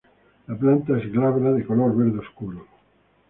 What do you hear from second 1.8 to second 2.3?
verde